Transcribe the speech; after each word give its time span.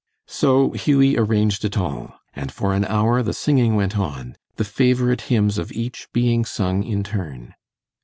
So 0.25 0.71
Hughie 0.71 1.15
arranged 1.15 1.63
it 1.63 1.77
all, 1.77 2.15
and 2.33 2.51
for 2.51 2.73
an 2.73 2.85
hour 2.85 3.21
the 3.21 3.35
singing 3.35 3.75
went 3.75 3.95
on, 3.99 4.35
the 4.55 4.63
favorite 4.65 5.21
hymns 5.29 5.59
of 5.59 5.71
each 5.73 6.07
being 6.11 6.43
sung 6.43 6.81
in 6.81 7.03
turn. 7.03 7.53